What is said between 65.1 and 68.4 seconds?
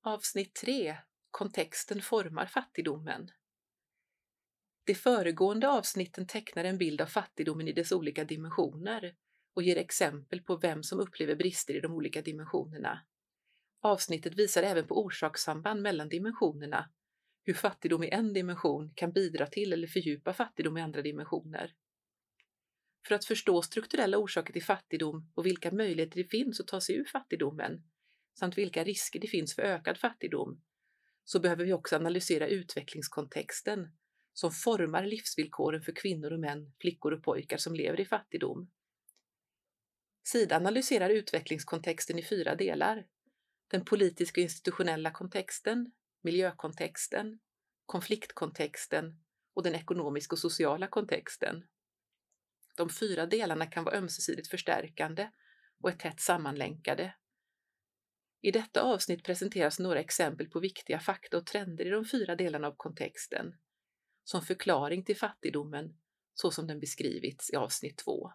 fattigdomen så som den beskrivits i avsnitt 2.